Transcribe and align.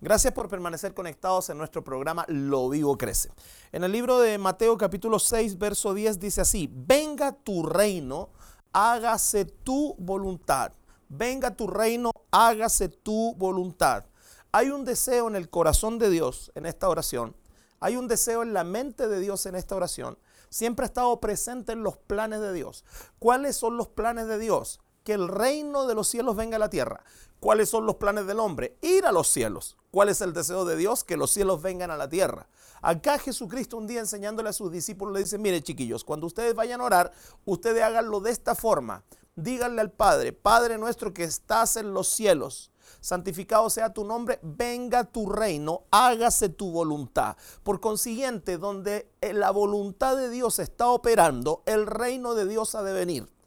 Gracias 0.00 0.32
por 0.32 0.48
permanecer 0.48 0.94
conectados 0.94 1.50
en 1.50 1.58
nuestro 1.58 1.82
programa 1.82 2.24
Lo 2.28 2.68
Vivo 2.68 2.96
Crece. 2.96 3.30
En 3.72 3.82
el 3.82 3.90
libro 3.90 4.20
de 4.20 4.38
Mateo 4.38 4.78
capítulo 4.78 5.18
6, 5.18 5.58
verso 5.58 5.92
10 5.92 6.20
dice 6.20 6.40
así, 6.40 6.70
venga 6.72 7.32
tu 7.32 7.64
reino, 7.64 8.30
hágase 8.72 9.44
tu 9.44 9.96
voluntad. 9.98 10.70
Venga 11.08 11.56
tu 11.56 11.66
reino, 11.66 12.12
hágase 12.30 12.88
tu 12.88 13.34
voluntad. 13.34 14.04
Hay 14.52 14.70
un 14.70 14.84
deseo 14.84 15.26
en 15.26 15.34
el 15.34 15.50
corazón 15.50 15.98
de 15.98 16.10
Dios 16.10 16.52
en 16.54 16.66
esta 16.66 16.88
oración. 16.88 17.34
Hay 17.80 17.96
un 17.96 18.06
deseo 18.06 18.44
en 18.44 18.52
la 18.52 18.62
mente 18.62 19.08
de 19.08 19.18
Dios 19.18 19.46
en 19.46 19.56
esta 19.56 19.74
oración. 19.74 20.16
Siempre 20.48 20.84
ha 20.84 20.86
estado 20.86 21.18
presente 21.18 21.72
en 21.72 21.82
los 21.82 21.96
planes 21.96 22.38
de 22.40 22.52
Dios. 22.52 22.84
¿Cuáles 23.18 23.56
son 23.56 23.76
los 23.76 23.88
planes 23.88 24.28
de 24.28 24.38
Dios? 24.38 24.78
Que 25.02 25.14
el 25.14 25.26
reino 25.26 25.88
de 25.88 25.96
los 25.96 26.06
cielos 26.06 26.36
venga 26.36 26.54
a 26.54 26.60
la 26.60 26.70
tierra. 26.70 27.02
¿Cuáles 27.40 27.68
son 27.68 27.84
los 27.84 27.96
planes 27.96 28.28
del 28.28 28.38
hombre? 28.38 28.78
Ir 28.80 29.04
a 29.04 29.10
los 29.10 29.26
cielos. 29.26 29.77
¿Cuál 29.98 30.10
es 30.10 30.20
el 30.20 30.32
deseo 30.32 30.64
de 30.64 30.76
Dios? 30.76 31.02
Que 31.02 31.16
los 31.16 31.32
cielos 31.32 31.60
vengan 31.60 31.90
a 31.90 31.96
la 31.96 32.08
tierra. 32.08 32.46
Acá 32.82 33.18
Jesucristo 33.18 33.76
un 33.76 33.88
día 33.88 33.98
enseñándole 33.98 34.48
a 34.48 34.52
sus 34.52 34.70
discípulos 34.70 35.12
le 35.12 35.24
dice, 35.24 35.38
mire 35.38 35.60
chiquillos, 35.60 36.04
cuando 36.04 36.28
ustedes 36.28 36.54
vayan 36.54 36.80
a 36.80 36.84
orar, 36.84 37.12
ustedes 37.44 37.82
háganlo 37.82 38.20
de 38.20 38.30
esta 38.30 38.54
forma. 38.54 39.02
Díganle 39.34 39.80
al 39.80 39.90
Padre, 39.90 40.32
Padre 40.32 40.78
nuestro 40.78 41.12
que 41.12 41.24
estás 41.24 41.74
en 41.74 41.94
los 41.94 42.06
cielos, 42.06 42.70
santificado 43.00 43.68
sea 43.70 43.92
tu 43.92 44.04
nombre, 44.04 44.38
venga 44.40 45.02
tu 45.02 45.28
reino, 45.28 45.82
hágase 45.90 46.48
tu 46.48 46.70
voluntad. 46.70 47.36
Por 47.64 47.80
consiguiente, 47.80 48.56
donde 48.56 49.10
la 49.20 49.50
voluntad 49.50 50.16
de 50.16 50.30
Dios 50.30 50.60
está 50.60 50.86
operando, 50.90 51.64
el 51.66 51.88
reino 51.88 52.36
de 52.36 52.46
Dios 52.46 52.76
ha 52.76 52.84
de 52.84 52.92
venir 52.92 53.37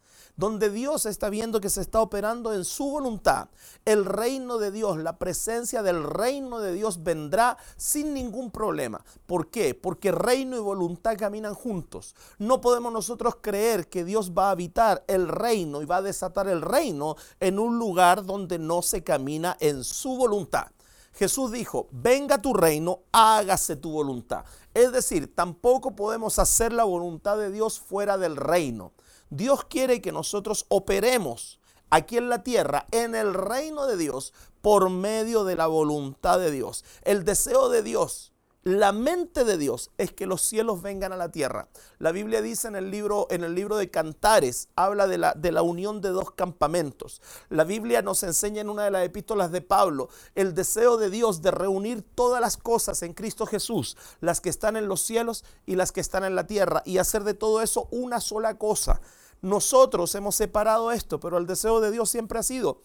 donde 0.41 0.71
Dios 0.71 1.05
está 1.05 1.29
viendo 1.29 1.61
que 1.61 1.69
se 1.69 1.81
está 1.81 2.01
operando 2.01 2.51
en 2.51 2.65
su 2.65 2.89
voluntad, 2.89 3.49
el 3.85 4.05
reino 4.05 4.57
de 4.57 4.71
Dios, 4.71 4.97
la 4.97 5.19
presencia 5.19 5.83
del 5.83 6.03
reino 6.03 6.59
de 6.59 6.73
Dios 6.73 7.03
vendrá 7.03 7.59
sin 7.77 8.15
ningún 8.15 8.49
problema. 8.49 9.05
¿Por 9.27 9.51
qué? 9.51 9.75
Porque 9.75 10.11
reino 10.11 10.57
y 10.57 10.59
voluntad 10.59 11.15
caminan 11.15 11.53
juntos. 11.53 12.15
No 12.39 12.59
podemos 12.59 12.91
nosotros 12.91 13.35
creer 13.39 13.87
que 13.87 14.03
Dios 14.03 14.31
va 14.31 14.47
a 14.47 14.51
habitar 14.51 15.03
el 15.05 15.27
reino 15.27 15.83
y 15.83 15.85
va 15.85 15.97
a 15.97 16.01
desatar 16.01 16.47
el 16.47 16.63
reino 16.63 17.17
en 17.39 17.59
un 17.59 17.77
lugar 17.77 18.25
donde 18.25 18.57
no 18.57 18.81
se 18.81 19.03
camina 19.03 19.55
en 19.59 19.83
su 19.83 20.17
voluntad. 20.17 20.71
Jesús 21.13 21.51
dijo, 21.51 21.87
venga 21.91 22.41
tu 22.41 22.55
reino, 22.55 23.01
hágase 23.11 23.75
tu 23.75 23.91
voluntad. 23.91 24.43
Es 24.73 24.91
decir, 24.91 25.35
tampoco 25.35 25.95
podemos 25.95 26.39
hacer 26.39 26.73
la 26.73 26.83
voluntad 26.85 27.37
de 27.37 27.51
Dios 27.51 27.79
fuera 27.79 28.17
del 28.17 28.37
reino. 28.37 28.93
Dios 29.31 29.63
quiere 29.63 30.01
que 30.01 30.11
nosotros 30.11 30.65
operemos 30.67 31.59
aquí 31.89 32.17
en 32.17 32.29
la 32.29 32.43
tierra, 32.43 32.85
en 32.91 33.15
el 33.15 33.33
reino 33.33 33.87
de 33.87 33.97
Dios, 33.97 34.33
por 34.61 34.89
medio 34.89 35.45
de 35.45 35.55
la 35.55 35.67
voluntad 35.67 36.37
de 36.37 36.51
Dios. 36.51 36.83
El 37.03 37.23
deseo 37.23 37.69
de 37.69 37.81
Dios 37.81 38.31
la 38.63 38.91
mente 38.91 39.43
de 39.43 39.57
Dios 39.57 39.89
es 39.97 40.11
que 40.11 40.27
los 40.27 40.43
cielos 40.43 40.83
vengan 40.83 41.11
a 41.11 41.17
la 41.17 41.31
tierra. 41.31 41.67
La 41.97 42.11
Biblia 42.11 42.43
dice 42.43 42.67
en 42.67 42.75
el 42.75 42.91
libro, 42.91 43.25
en 43.31 43.43
el 43.43 43.55
libro 43.55 43.75
de 43.75 43.89
Cantares, 43.89 44.69
habla 44.75 45.07
de 45.07 45.17
la, 45.17 45.33
de 45.33 45.51
la 45.51 45.63
unión 45.63 45.99
de 45.99 46.09
dos 46.09 46.29
campamentos. 46.29 47.23
La 47.49 47.63
Biblia 47.63 48.03
nos 48.03 48.21
enseña 48.21 48.61
en 48.61 48.69
una 48.69 48.83
de 48.83 48.91
las 48.91 49.03
epístolas 49.03 49.51
de 49.51 49.61
Pablo 49.61 50.09
el 50.35 50.53
deseo 50.53 50.97
de 50.97 51.09
Dios 51.09 51.41
de 51.41 51.49
reunir 51.49 52.03
todas 52.03 52.39
las 52.39 52.55
cosas 52.55 53.01
en 53.01 53.15
Cristo 53.15 53.47
Jesús, 53.47 53.97
las 54.19 54.41
que 54.41 54.49
están 54.49 54.75
en 54.77 54.87
los 54.87 55.01
cielos 55.01 55.43
y 55.65 55.75
las 55.75 55.91
que 55.91 56.01
están 56.01 56.23
en 56.23 56.35
la 56.35 56.45
tierra, 56.45 56.83
y 56.85 56.99
hacer 56.99 57.23
de 57.23 57.33
todo 57.33 57.63
eso 57.63 57.87
una 57.89 58.21
sola 58.21 58.59
cosa. 58.59 59.01
Nosotros 59.41 60.13
hemos 60.15 60.35
separado 60.35 60.91
esto, 60.91 61.19
pero 61.19 61.37
el 61.37 61.47
deseo 61.47 61.81
de 61.81 61.91
Dios 61.91 62.09
siempre 62.09 62.39
ha 62.39 62.43
sido 62.43 62.81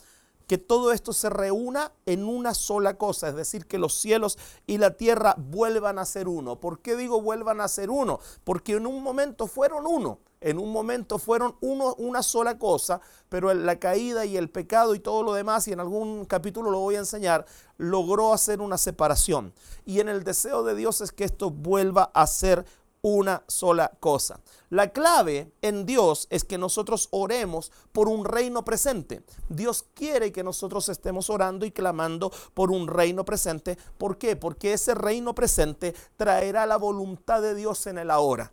que 0.46 0.58
todo 0.58 0.92
esto 0.92 1.12
se 1.12 1.28
reúna 1.28 1.92
en 2.06 2.24
una 2.24 2.54
sola 2.54 2.96
cosa, 2.96 3.28
es 3.28 3.34
decir, 3.34 3.66
que 3.66 3.78
los 3.78 3.94
cielos 3.94 4.38
y 4.66 4.78
la 4.78 4.92
tierra 4.92 5.34
vuelvan 5.38 5.98
a 5.98 6.04
ser 6.04 6.28
uno. 6.28 6.60
¿Por 6.60 6.80
qué 6.80 6.96
digo 6.96 7.20
vuelvan 7.20 7.60
a 7.60 7.68
ser 7.68 7.90
uno? 7.90 8.20
Porque 8.44 8.74
en 8.74 8.86
un 8.86 9.02
momento 9.02 9.48
fueron 9.48 9.86
uno, 9.86 10.20
en 10.40 10.58
un 10.58 10.70
momento 10.70 11.18
fueron 11.18 11.56
uno, 11.60 11.94
una 11.98 12.22
sola 12.22 12.58
cosa, 12.58 13.00
pero 13.28 13.52
la 13.54 13.80
caída 13.80 14.24
y 14.24 14.36
el 14.36 14.48
pecado 14.48 14.94
y 14.94 15.00
todo 15.00 15.24
lo 15.24 15.34
demás, 15.34 15.66
y 15.66 15.72
en 15.72 15.80
algún 15.80 16.24
capítulo 16.26 16.70
lo 16.70 16.78
voy 16.78 16.94
a 16.94 17.00
enseñar, 17.00 17.44
logró 17.76 18.32
hacer 18.32 18.60
una 18.60 18.78
separación. 18.78 19.52
Y 19.84 19.98
en 19.98 20.08
el 20.08 20.22
deseo 20.22 20.62
de 20.62 20.76
Dios 20.76 21.00
es 21.00 21.10
que 21.10 21.24
esto 21.24 21.50
vuelva 21.50 22.12
a 22.14 22.26
ser 22.28 22.64
una 23.06 23.44
sola 23.46 23.92
cosa. 24.00 24.40
La 24.68 24.88
clave 24.88 25.52
en 25.62 25.86
Dios 25.86 26.26
es 26.28 26.42
que 26.42 26.58
nosotros 26.58 27.06
oremos 27.12 27.70
por 27.92 28.08
un 28.08 28.24
reino 28.24 28.64
presente. 28.64 29.22
Dios 29.48 29.84
quiere 29.94 30.32
que 30.32 30.42
nosotros 30.42 30.88
estemos 30.88 31.30
orando 31.30 31.64
y 31.64 31.70
clamando 31.70 32.32
por 32.52 32.72
un 32.72 32.88
reino 32.88 33.24
presente. 33.24 33.78
¿Por 33.96 34.18
qué? 34.18 34.34
Porque 34.34 34.72
ese 34.72 34.92
reino 34.96 35.36
presente 35.36 35.94
traerá 36.16 36.66
la 36.66 36.78
voluntad 36.78 37.40
de 37.42 37.54
Dios 37.54 37.86
en 37.86 37.98
el 37.98 38.10
ahora. 38.10 38.52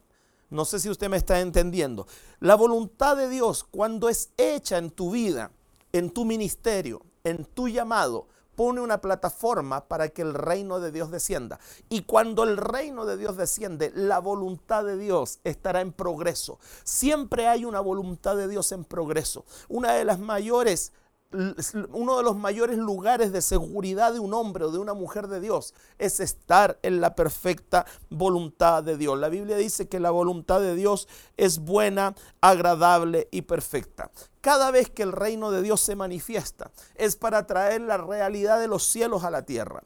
No 0.52 0.66
sé 0.66 0.80
si 0.80 0.88
usted 0.88 1.10
me 1.10 1.18
está 1.18 1.40
entendiendo. 1.40 2.06
La 2.40 2.54
voluntad 2.54 3.18
de 3.18 3.30
Dios 3.30 3.64
cuando 3.64 4.08
es 4.08 4.30
hecha 4.38 4.78
en 4.78 4.92
tu 4.92 5.10
vida, 5.10 5.50
en 5.92 6.12
tu 6.12 6.26
ministerio, 6.26 7.02
en 7.24 7.44
tu 7.44 7.70
llamado, 7.70 8.28
pone 8.56 8.82
una 8.82 9.02
plataforma 9.02 9.88
para 9.88 10.10
que 10.10 10.22
el 10.22 10.34
reino 10.34 10.80
de 10.80 10.92
Dios 10.92 11.12
descienda. 11.12 11.60
Y 11.90 12.04
cuando 12.04 12.44
el 12.44 12.58
reino 12.58 13.06
de 13.06 13.18
Dios 13.18 13.38
desciende, 13.38 13.92
la 13.96 14.20
voluntad 14.20 14.84
de 14.84 14.98
Dios 14.98 15.40
estará 15.44 15.82
en 15.82 15.92
progreso. 15.92 16.60
Siempre 16.84 17.48
hay 17.48 17.66
una 17.66 17.80
voluntad 17.80 18.36
de 18.36 18.48
Dios 18.48 18.72
en 18.72 18.86
progreso. 18.86 19.46
Una 19.70 19.94
de 19.94 20.06
las 20.06 20.20
mayores 20.20 20.94
uno 21.92 22.18
de 22.18 22.24
los 22.24 22.36
mayores 22.36 22.78
lugares 22.78 23.32
de 23.32 23.42
seguridad 23.42 24.14
de 24.14 24.20
un 24.20 24.34
hombre 24.34 24.66
o 24.66 24.72
de 24.72 24.78
una 24.78 24.94
mujer 24.94 25.28
de 25.28 25.40
Dios 25.40 25.74
es 25.98 26.20
estar 26.20 26.80
en 26.84 27.02
la 27.02 27.16
perfecta 27.16 27.86
voluntad 28.10 28.84
de 28.84 28.98
Dios. 28.98 29.20
La 29.20 29.30
Biblia 29.30 29.58
dice 29.58 29.88
que 29.88 30.00
la 30.00 30.12
voluntad 30.12 30.62
de 30.62 30.76
Dios 30.76 31.08
es 31.38 31.60
buena, 31.60 32.16
agradable 32.42 33.28
y 33.32 33.44
perfecta. 33.44 34.12
Cada 34.42 34.72
vez 34.72 34.90
que 34.90 35.04
el 35.04 35.12
reino 35.12 35.52
de 35.52 35.62
Dios 35.62 35.82
se 35.82 35.96
manifiesta 35.96 36.72
es 36.96 37.16
para 37.16 37.48
traer 37.48 37.82
la 37.82 37.98
realidad 37.98 38.60
de 38.60 38.68
los 38.68 38.84
cielos 38.84 39.24
a 39.24 39.32
la 39.32 39.44
tierra. 39.44 39.84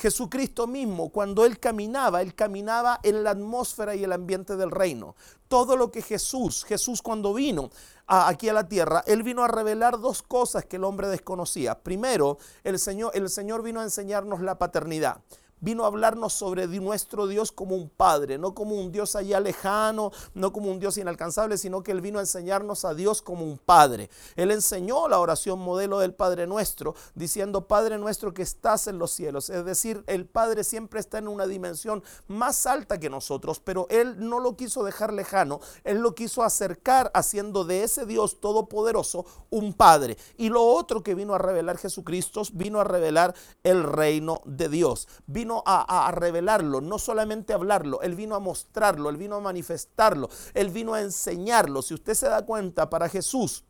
Jesucristo 0.00 0.66
mismo, 0.66 1.10
cuando 1.10 1.44
él 1.44 1.60
caminaba, 1.60 2.22
él 2.22 2.34
caminaba 2.34 3.00
en 3.02 3.22
la 3.22 3.32
atmósfera 3.32 3.94
y 3.94 4.02
el 4.02 4.12
ambiente 4.12 4.56
del 4.56 4.70
reino. 4.70 5.14
Todo 5.46 5.76
lo 5.76 5.92
que 5.92 6.00
Jesús, 6.00 6.64
Jesús 6.64 7.02
cuando 7.02 7.34
vino 7.34 7.70
aquí 8.06 8.48
a 8.48 8.54
la 8.54 8.66
tierra, 8.66 9.04
él 9.06 9.22
vino 9.22 9.44
a 9.44 9.48
revelar 9.48 10.00
dos 10.00 10.22
cosas 10.22 10.64
que 10.64 10.76
el 10.76 10.84
hombre 10.84 11.08
desconocía. 11.08 11.78
Primero, 11.78 12.38
el 12.64 12.78
Señor, 12.78 13.12
el 13.14 13.28
Señor 13.28 13.62
vino 13.62 13.80
a 13.80 13.84
enseñarnos 13.84 14.40
la 14.40 14.58
paternidad 14.58 15.20
vino 15.60 15.84
a 15.84 15.88
hablarnos 15.88 16.32
sobre 16.32 16.66
nuestro 16.66 17.26
Dios 17.26 17.52
como 17.52 17.74
un 17.74 17.88
Padre, 17.88 18.38
no 18.38 18.54
como 18.54 18.74
un 18.74 18.92
Dios 18.92 19.16
allá 19.16 19.40
lejano, 19.40 20.10
no 20.34 20.52
como 20.52 20.70
un 20.70 20.80
Dios 20.80 20.96
inalcanzable, 20.98 21.58
sino 21.58 21.82
que 21.82 21.92
Él 21.92 22.00
vino 22.00 22.18
a 22.18 22.22
enseñarnos 22.22 22.84
a 22.84 22.94
Dios 22.94 23.22
como 23.22 23.44
un 23.44 23.58
Padre. 23.58 24.10
Él 24.36 24.50
enseñó 24.50 25.08
la 25.08 25.18
oración 25.18 25.58
modelo 25.58 25.98
del 25.98 26.14
Padre 26.14 26.46
nuestro, 26.46 26.94
diciendo, 27.14 27.66
Padre 27.66 27.98
nuestro 27.98 28.32
que 28.32 28.42
estás 28.42 28.86
en 28.86 28.98
los 28.98 29.10
cielos. 29.10 29.50
Es 29.50 29.64
decir, 29.64 30.04
el 30.06 30.26
Padre 30.26 30.64
siempre 30.64 31.00
está 31.00 31.18
en 31.18 31.28
una 31.28 31.46
dimensión 31.46 32.02
más 32.28 32.66
alta 32.66 32.98
que 32.98 33.10
nosotros, 33.10 33.60
pero 33.60 33.86
Él 33.90 34.16
no 34.18 34.40
lo 34.40 34.56
quiso 34.56 34.84
dejar 34.84 35.12
lejano, 35.12 35.60
Él 35.84 35.98
lo 35.98 36.14
quiso 36.14 36.42
acercar 36.42 37.10
haciendo 37.14 37.64
de 37.64 37.84
ese 37.84 38.06
Dios 38.06 38.40
todopoderoso 38.40 39.26
un 39.50 39.72
Padre. 39.74 40.16
Y 40.36 40.48
lo 40.48 40.64
otro 40.64 41.02
que 41.02 41.14
vino 41.14 41.34
a 41.34 41.38
revelar 41.38 41.78
Jesucristo, 41.78 42.42
vino 42.52 42.80
a 42.80 42.84
revelar 42.84 43.34
el 43.62 43.82
reino 43.82 44.40
de 44.44 44.68
Dios. 44.68 45.08
Vino 45.26 45.49
a, 45.66 46.10
revelarlo, 46.12 46.80
no 46.80 46.98
solamente 46.98 47.52
hablarlo, 47.52 48.02
Él 48.02 48.14
vino 48.14 48.34
a 48.34 48.40
mostrarlo, 48.40 49.10
Él 49.10 49.16
vino 49.16 49.36
a 49.36 49.40
manifestarlo, 49.40 50.28
Él 50.54 50.70
vino 50.70 50.94
a 50.94 51.00
enseñarlo. 51.00 51.82
Si 51.82 51.94
usted 51.94 52.14
se 52.14 52.28
da 52.28 52.44
cuenta, 52.44 52.90
para 52.90 53.08
Jesús, 53.08 53.64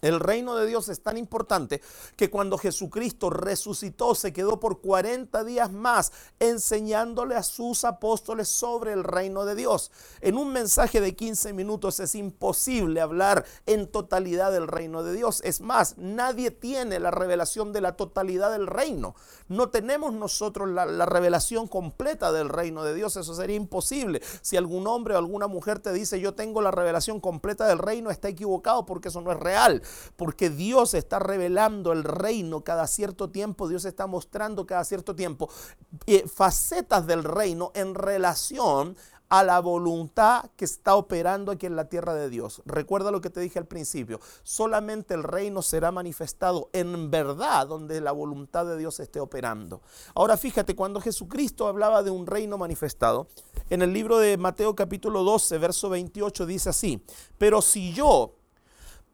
el 0.00 0.20
reino 0.20 0.54
de 0.54 0.66
Dios 0.66 0.88
es 0.88 1.02
tan 1.02 1.16
importante 1.16 1.80
que 2.14 2.30
cuando 2.30 2.58
Jesucristo 2.58 3.30
resucitó 3.30 4.14
se 4.14 4.32
quedó 4.32 4.60
por 4.60 4.80
40 4.80 5.42
días 5.44 5.72
más 5.72 6.12
enseñándole 6.38 7.34
a 7.34 7.42
sus 7.42 7.84
apóstoles 7.84 8.48
sobre 8.48 8.92
el 8.92 9.02
reino 9.02 9.44
de 9.44 9.56
Dios. 9.56 9.90
En 10.20 10.36
un 10.36 10.52
mensaje 10.52 11.00
de 11.00 11.16
15 11.16 11.52
minutos 11.52 11.98
es 12.00 12.14
imposible 12.14 13.00
hablar 13.00 13.44
en 13.66 13.88
totalidad 13.88 14.52
del 14.52 14.68
reino 14.68 15.02
de 15.02 15.14
Dios. 15.14 15.40
Es 15.42 15.60
más, 15.60 15.96
nadie 15.98 16.50
tiene 16.50 17.00
la 17.00 17.10
revelación 17.10 17.72
de 17.72 17.80
la 17.80 17.96
totalidad 17.96 18.52
del 18.52 18.66
reino. 18.66 19.16
No 19.48 19.70
tenemos 19.70 20.12
nosotros 20.12 20.68
la, 20.68 21.06
revelación 21.06 21.66
completa 21.66 22.30
del 22.30 22.50
reino 22.50 22.84
de 22.84 22.94
Dios. 22.94 23.16
Eso 23.16 23.34
sería 23.34 23.56
imposible. 23.56 24.22
Si 24.42 24.56
algún 24.56 24.86
hombre 24.86 25.14
o 25.14 25.18
alguna 25.18 25.48
mujer 25.48 25.80
te 25.80 25.92
dice 25.92 26.20
yo 26.20 26.34
tengo 26.34 26.60
la 26.60 26.70
revelación 26.70 27.20
completa 27.20 27.66
del 27.66 27.78
reino, 27.78 28.10
está 28.10 28.28
equivocado 28.28 28.86
porque 28.86 29.08
eso 29.08 29.20
no 29.22 29.32
es 29.32 29.38
real. 29.40 29.77
Porque 30.16 30.50
Dios 30.50 30.94
está 30.94 31.18
revelando 31.18 31.92
el 31.92 32.04
reino 32.04 32.62
cada 32.62 32.86
cierto 32.86 33.30
tiempo, 33.30 33.68
Dios 33.68 33.84
está 33.84 34.06
mostrando 34.06 34.66
cada 34.66 34.84
cierto 34.84 35.14
tiempo 35.14 35.48
eh, 36.06 36.26
facetas 36.28 37.06
del 37.06 37.24
reino 37.24 37.70
en 37.74 37.94
relación 37.94 38.96
a 39.28 39.44
la 39.44 39.60
voluntad 39.60 40.50
que 40.56 40.64
está 40.64 40.94
operando 40.94 41.52
aquí 41.52 41.66
en 41.66 41.76
la 41.76 41.88
tierra 41.88 42.14
de 42.14 42.30
Dios. 42.30 42.62
Recuerda 42.64 43.10
lo 43.10 43.20
que 43.20 43.30
te 43.30 43.40
dije 43.40 43.58
al 43.58 43.66
principio, 43.66 44.20
solamente 44.42 45.14
el 45.14 45.22
reino 45.22 45.62
será 45.62 45.90
manifestado 45.92 46.70
en 46.72 47.10
verdad 47.10 47.66
donde 47.66 48.00
la 48.00 48.12
voluntad 48.12 48.66
de 48.66 48.78
Dios 48.78 49.00
esté 49.00 49.20
operando. 49.20 49.82
Ahora 50.14 50.36
fíjate, 50.36 50.74
cuando 50.74 51.00
Jesucristo 51.00 51.66
hablaba 51.66 52.02
de 52.02 52.10
un 52.10 52.26
reino 52.26 52.56
manifestado, 52.58 53.28
en 53.70 53.82
el 53.82 53.92
libro 53.92 54.18
de 54.18 54.38
Mateo 54.38 54.74
capítulo 54.74 55.22
12, 55.24 55.58
verso 55.58 55.90
28 55.90 56.46
dice 56.46 56.70
así, 56.70 57.04
pero 57.36 57.60
si 57.60 57.92
yo 57.92 58.37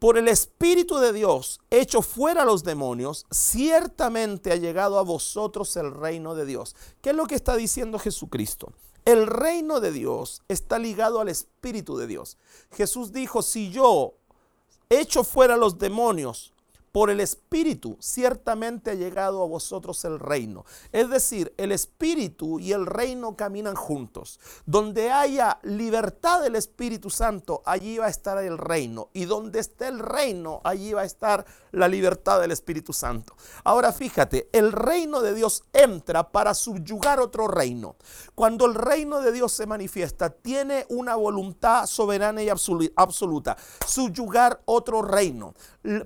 por 0.05 0.19
el 0.19 0.29
Espíritu 0.29 0.99
de 0.99 1.15
Dios 1.15 1.63
hecho 1.71 2.03
fuera 2.03 2.43
a 2.43 2.45
los 2.45 2.63
demonios, 2.63 3.25
ciertamente 3.31 4.53
ha 4.53 4.57
llegado 4.57 4.99
a 4.99 5.03
vosotros 5.03 5.75
el 5.79 5.95
reino 5.95 6.35
de 6.35 6.45
Dios. 6.45 6.77
¿Qué 7.01 7.09
es 7.09 7.17
lo 7.17 7.25
que 7.27 7.37
está 7.37 7.57
diciendo 7.57 7.99
Jesucristo? 7.99 8.75
El 9.07 9.27
reino 9.27 9.81
de 9.81 9.93
Dios 9.93 10.43
está 10.47 10.79
ligado 10.79 11.23
al 11.23 11.31
Espíritu 11.31 11.97
de 11.97 12.07
Dios. 12.07 12.37
Jesús 12.73 13.13
dijo, 13.13 13.41
si 13.41 13.71
yo 13.71 14.13
echo 14.91 15.25
fuera 15.25 15.57
los 15.57 15.79
demonios 15.79 16.53
por 16.95 17.11
el 17.11 17.19
Espíritu 17.19 17.97
ciertamente 17.99 18.93
ha 18.93 18.95
llegado 18.95 19.43
a 19.43 19.49
vosotros 19.49 20.05
el 20.05 20.21
reino. 20.21 20.65
Es 20.93 21.11
decir, 21.11 21.53
el 21.57 21.73
Espíritu 21.73 22.61
y 22.61 22.71
el 22.71 22.87
reino 22.87 23.35
caminan 23.35 23.75
juntos. 23.75 24.39
Donde 24.65 25.11
haya 25.11 25.59
libertad 25.65 26.41
del 26.41 26.55
Espíritu 26.55 27.11
Santo, 27.11 27.63
allí 27.67 27.99
va 27.99 28.07
a 28.07 28.11
estar 28.11 28.39
el 28.39 28.59
reino. 28.59 29.09
Y 29.13 29.25
donde 29.25 29.59
esté 29.59 29.89
el 29.89 29.99
reino, 29.99 30.61
allí 30.63 30.93
va 30.93 31.01
a 31.01 31.05
estar 31.05 31.45
la 31.73 31.89
libertad 31.89 32.41
del 32.41 32.53
Espíritu 32.53 32.93
Santo. 32.93 33.35
Ahora 33.65 33.93
fíjate, 33.93 34.49
el 34.53 34.71
reino 34.71 35.21
de 35.21 35.35
Dios 35.35 35.65
entra 35.73 36.31
para 36.31 36.55
subyugar 36.55 37.19
otro 37.19 37.49
reino. 37.49 37.97
Cuando 38.37 38.67
el 38.67 38.77
reino 38.77 39.21
de 39.21 39.33
Dios 39.33 39.51
se 39.51 39.67
manifiesta, 39.67 40.31
tiene 40.31 40.87
una 40.89 41.17
voluntad 41.17 41.87
soberana 41.87 42.41
y 42.45 42.49
absoluta. 42.49 43.57
Subyugar 43.85 44.63
otro 44.67 45.03
reino. 45.03 45.55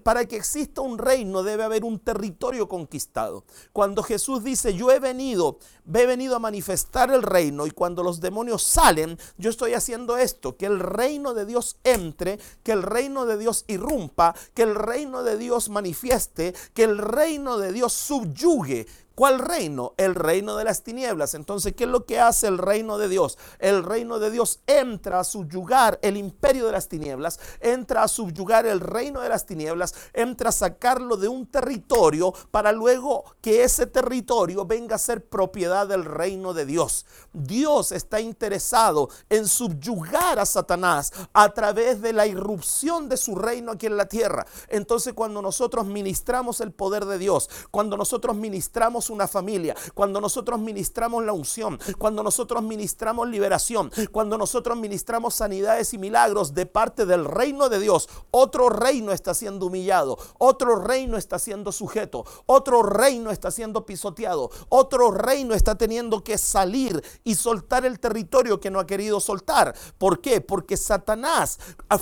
Para 0.03 0.25
que 0.25 0.37
exista 0.37 0.78
un 0.83 0.99
reino 0.99 1.43
debe 1.43 1.65
haber 1.65 1.85
un 1.85 1.99
territorio 1.99 2.69
conquistado. 2.69 3.45
Cuando 3.73 4.03
Jesús 4.03 4.45
dice, 4.45 4.75
yo 4.75 4.91
he 4.91 4.99
venido, 4.99 5.59
he 5.93 6.07
venido 6.07 6.37
a 6.37 6.41
manifestar 6.41 7.11
el 7.11 7.23
reino 7.23 7.67
y 7.67 7.71
cuando 7.71 8.03
los 8.03 8.21
demonios 8.21 8.63
salen, 8.63 9.19
yo 9.37 9.51
estoy 9.51 9.75
haciendo 9.75 10.17
esto, 10.17 10.57
que 10.57 10.67
el 10.67 10.81
reino 10.81 11.35
de 11.35 11.47
Dios 11.47 11.79
entre, 11.85 12.39
que 12.63 12.73
el 12.73 12.83
reino 12.83 13.27
de 13.27 13.39
Dios 13.39 13.65
irrumpa, 13.69 14.35
que 14.55 14.63
el 14.63 14.75
reino 14.75 15.23
de 15.23 15.37
Dios 15.37 15.69
manifieste, 15.69 16.55
que 16.75 16.85
el 16.85 16.99
reino 16.99 17.59
de 17.59 17.73
Dios 17.73 17.93
subyugue 17.93 18.87
¿Cuál 19.19 19.41
reino? 19.41 19.95
El 19.97 20.15
reino 20.15 20.55
de 20.55 20.63
las 20.63 20.85
tinieblas. 20.85 21.35
Entonces, 21.35 21.75
¿qué 21.75 21.83
es 21.83 21.91
lo 21.91 22.07
que 22.07 22.21
hace 22.21 22.47
el 22.47 22.57
reino 22.57 22.99
de 22.99 23.09
Dios? 23.09 23.37
El 23.59 23.83
reino 23.83 24.21
de 24.21 24.31
Dios 24.31 24.61
entra 24.69 25.19
a 25.19 25.25
subyugar 25.25 25.99
el 26.03 26.17
imperio 26.17 26.67
de 26.67 26.71
las 26.71 26.87
tinieblas, 26.87 27.41
entra 27.59 28.05
a 28.05 28.07
subyugar 28.07 28.65
el 28.65 28.79
reino 28.79 29.21
de 29.21 29.29
las 29.29 29.45
tinieblas, 29.45 29.93
entra 30.13 30.51
a 30.51 30.53
sacarlo 30.53 31.17
de 31.17 31.27
un 31.27 31.47
territorio 31.47 32.33
para 32.53 32.71
luego 32.71 33.25
que 33.41 33.65
ese 33.65 33.87
territorio 33.89 34.65
venga 34.65 34.95
a 34.95 34.99
ser 34.99 35.27
propiedad 35.27 35.89
del 35.89 36.05
reino 36.05 36.55
de 36.55 36.65
Dios. 36.65 37.05
Dios 37.33 37.91
está 37.91 38.21
interesado 38.21 39.09
en 39.29 39.49
subyugar 39.49 40.39
a 40.39 40.47
Satanás 40.47 41.13
a 41.33 41.53
través 41.53 42.01
de 42.01 42.13
la 42.13 42.29
irrupción 42.29 43.09
de 43.09 43.17
su 43.17 43.35
reino 43.35 43.73
aquí 43.73 43.87
en 43.87 43.97
la 43.97 44.07
tierra. 44.07 44.47
Entonces, 44.69 45.13
cuando 45.13 45.43
nosotros 45.43 45.87
ministramos 45.87 46.61
el 46.61 46.71
poder 46.71 47.05
de 47.05 47.19
Dios, 47.19 47.51
cuando 47.73 47.97
nosotros 47.97 48.37
ministramos 48.37 49.08
una 49.11 49.29
familia, 49.29 49.75
cuando 49.95 50.21
nosotros 50.21 50.59
ministramos 50.61 51.25
la 51.25 51.33
unción, 51.33 51.79
cuando 51.99 52.23
nosotros 52.23 52.63
ministramos 52.63 53.29
liberación, 53.29 53.91
cuando 54.13 54.39
nosotros 54.39 54.77
ministramos 54.77 55.35
sanidades 55.35 55.95
y 55.95 55.99
milagros 55.99 56.55
de 56.55 56.67
parte 56.67 57.07
del 57.07 57.25
reino 57.25 57.69
de 57.69 57.81
Dios, 57.81 58.09
otro 58.31 58.69
reino 58.69 59.13
está 59.13 59.35
siendo 59.35 59.67
humillado, 59.67 60.19
otro 60.39 60.77
reino 60.77 61.17
está 61.17 61.39
siendo 61.39 61.73
sujeto, 61.73 62.25
otro 62.47 62.83
reino 62.83 63.31
está 63.31 63.51
siendo 63.51 63.85
pisoteado, 63.87 64.51
otro 64.69 65.11
reino 65.11 65.55
está 65.55 65.77
teniendo 65.77 66.23
que 66.23 66.39
salir 66.39 67.03
y 67.25 67.35
soltar 67.35 67.85
el 67.85 68.01
territorio 68.01 68.61
que 68.61 68.71
no 68.71 68.81
ha 68.81 68.87
querido 68.87 69.21
soltar. 69.21 69.75
¿Por 69.99 70.21
qué? 70.21 70.41
Porque 70.41 70.77
Satanás, 70.77 71.59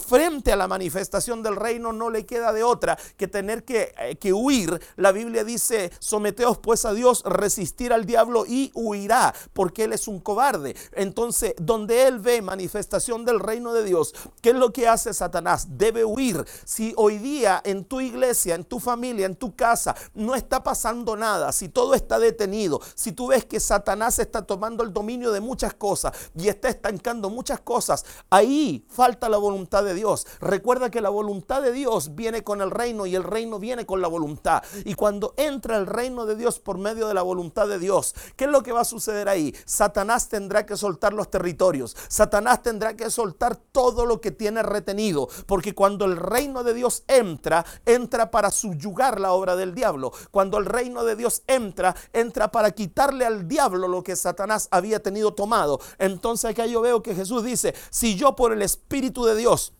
frente 0.06 0.52
a 0.52 0.56
la 0.56 0.68
manifestación 0.68 1.42
del 1.42 1.56
reino, 1.56 1.92
no 1.92 2.10
le 2.10 2.26
queda 2.26 2.52
de 2.52 2.62
otra 2.62 2.98
que 3.16 3.28
tener 3.28 3.64
que, 3.64 3.94
eh, 3.98 4.16
que 4.16 4.32
huir. 4.32 4.80
La 4.96 5.12
Biblia 5.12 5.44
dice, 5.44 5.90
someteos 5.98 6.58
pues 6.58 6.84
a 6.84 6.92
Dios, 6.96 7.22
resistir 7.24 7.92
al 7.92 8.04
diablo 8.04 8.44
y 8.46 8.72
huirá, 8.74 9.32
porque 9.52 9.84
Él 9.84 9.92
es 9.92 10.08
un 10.08 10.18
cobarde. 10.18 10.74
Entonces, 10.92 11.54
donde 11.58 12.08
Él 12.08 12.18
ve 12.18 12.42
manifestación 12.42 13.24
del 13.24 13.38
reino 13.38 13.72
de 13.72 13.84
Dios, 13.84 14.14
¿qué 14.42 14.50
es 14.50 14.56
lo 14.56 14.72
que 14.72 14.88
hace 14.88 15.14
Satanás? 15.14 15.68
Debe 15.70 16.04
huir. 16.04 16.44
Si 16.64 16.92
hoy 16.96 17.18
día 17.18 17.60
en 17.64 17.84
tu 17.84 18.00
iglesia, 18.00 18.56
en 18.56 18.64
tu 18.64 18.80
familia, 18.80 19.26
en 19.26 19.36
tu 19.36 19.54
casa, 19.54 19.94
no 20.14 20.34
está 20.34 20.62
pasando 20.62 21.16
nada, 21.16 21.52
si 21.52 21.68
todo 21.68 21.94
está 21.94 22.18
detenido, 22.18 22.80
si 22.94 23.12
tú 23.12 23.28
ves 23.28 23.44
que 23.44 23.60
Satanás 23.60 24.18
está 24.18 24.42
tomando 24.42 24.82
el 24.82 24.92
dominio 24.92 25.30
de 25.32 25.40
muchas 25.40 25.74
cosas 25.74 26.12
y 26.34 26.48
está 26.48 26.68
estancando 26.68 27.30
muchas 27.30 27.60
cosas, 27.60 28.04
ahí 28.30 28.84
falta 28.88 29.28
la 29.28 29.36
voluntad 29.36 29.84
de 29.84 29.94
Dios. 29.94 30.26
Recuerda 30.40 30.90
que 30.90 31.00
la 31.00 31.10
voluntad 31.10 31.62
de 31.62 31.72
Dios 31.72 32.14
viene 32.14 32.42
con 32.42 32.60
el 32.60 32.70
reino 32.70 33.06
y 33.06 33.14
el 33.14 33.22
reino 33.22 33.58
viene 33.58 33.86
con 33.86 34.00
la 34.00 34.08
voluntad. 34.08 34.62
Y 34.84 34.94
cuando 34.94 35.34
entra 35.36 35.76
el 35.76 35.86
reino 35.86 36.26
de 36.26 36.36
Dios 36.36 36.58
por 36.58 36.78
de 36.94 37.14
la 37.14 37.22
voluntad 37.22 37.68
de 37.68 37.78
Dios. 37.78 38.14
¿Qué 38.36 38.44
es 38.44 38.50
lo 38.50 38.62
que 38.62 38.72
va 38.72 38.82
a 38.82 38.84
suceder 38.84 39.28
ahí? 39.28 39.54
Satanás 39.64 40.28
tendrá 40.28 40.64
que 40.64 40.76
soltar 40.76 41.12
los 41.12 41.30
territorios. 41.30 41.96
Satanás 42.08 42.62
tendrá 42.62 42.96
que 42.96 43.10
soltar 43.10 43.56
todo 43.56 44.06
lo 44.06 44.20
que 44.20 44.30
tiene 44.30 44.62
retenido. 44.62 45.28
Porque 45.46 45.74
cuando 45.74 46.04
el 46.04 46.16
reino 46.16 46.62
de 46.62 46.74
Dios 46.74 47.04
entra, 47.08 47.64
entra 47.84 48.30
para 48.30 48.50
subyugar 48.50 49.20
la 49.20 49.32
obra 49.32 49.56
del 49.56 49.74
diablo. 49.74 50.12
Cuando 50.30 50.58
el 50.58 50.66
reino 50.66 51.04
de 51.04 51.16
Dios 51.16 51.42
entra, 51.46 51.94
entra 52.12 52.50
para 52.50 52.70
quitarle 52.70 53.24
al 53.24 53.48
diablo 53.48 53.88
lo 53.88 54.02
que 54.02 54.16
Satanás 54.16 54.68
había 54.70 55.02
tenido 55.02 55.34
tomado. 55.34 55.80
Entonces 55.98 56.50
acá 56.50 56.66
yo 56.66 56.80
veo 56.80 57.02
que 57.02 57.14
Jesús 57.14 57.42
dice, 57.44 57.74
si 57.90 58.14
yo 58.16 58.36
por 58.36 58.52
el 58.52 58.62
Espíritu 58.62 59.24
de 59.24 59.36
Dios 59.36 59.72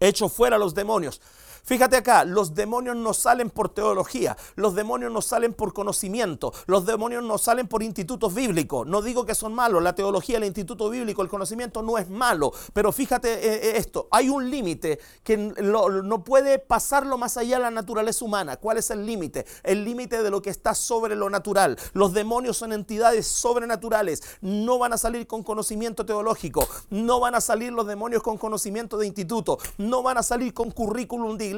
echo 0.00 0.28
fuera 0.28 0.58
los 0.58 0.74
demonios, 0.74 1.20
Fíjate 1.68 1.98
acá, 1.98 2.24
los 2.24 2.54
demonios 2.54 2.96
no 2.96 3.12
salen 3.12 3.50
por 3.50 3.68
teología, 3.68 4.38
los 4.56 4.74
demonios 4.74 5.12
no 5.12 5.20
salen 5.20 5.52
por 5.52 5.74
conocimiento, 5.74 6.50
los 6.64 6.86
demonios 6.86 7.22
no 7.22 7.36
salen 7.36 7.68
por 7.68 7.82
institutos 7.82 8.32
bíblicos. 8.32 8.86
No 8.86 9.02
digo 9.02 9.26
que 9.26 9.34
son 9.34 9.52
malos, 9.52 9.82
la 9.82 9.94
teología, 9.94 10.38
el 10.38 10.44
instituto 10.44 10.88
bíblico, 10.88 11.20
el 11.20 11.28
conocimiento 11.28 11.82
no 11.82 11.98
es 11.98 12.08
malo, 12.08 12.54
pero 12.72 12.90
fíjate 12.90 13.34
eh, 13.34 13.54
eh, 13.54 13.72
esto, 13.76 14.08
hay 14.10 14.30
un 14.30 14.50
límite 14.50 14.98
que 15.22 15.36
no 15.36 16.24
puede 16.24 16.58
pasarlo 16.58 17.18
más 17.18 17.36
allá 17.36 17.58
de 17.58 17.64
la 17.64 17.70
naturaleza 17.70 18.24
humana. 18.24 18.56
¿Cuál 18.56 18.78
es 18.78 18.90
el 18.90 19.04
límite? 19.04 19.44
El 19.62 19.84
límite 19.84 20.22
de 20.22 20.30
lo 20.30 20.40
que 20.40 20.48
está 20.48 20.74
sobre 20.74 21.16
lo 21.16 21.28
natural. 21.28 21.78
Los 21.92 22.14
demonios 22.14 22.56
son 22.56 22.72
entidades 22.72 23.26
sobrenaturales, 23.26 24.22
no 24.40 24.78
van 24.78 24.94
a 24.94 24.96
salir 24.96 25.26
con 25.26 25.42
conocimiento 25.42 26.06
teológico, 26.06 26.66
no 26.88 27.20
van 27.20 27.34
a 27.34 27.42
salir 27.42 27.72
los 27.72 27.86
demonios 27.86 28.22
con 28.22 28.38
conocimiento 28.38 28.96
de 28.96 29.06
instituto, 29.06 29.58
no 29.76 30.02
van 30.02 30.16
a 30.16 30.22
salir 30.22 30.54
con 30.54 30.70
currículum 30.70 31.36
de 31.36 31.44
iglesia, 31.44 31.57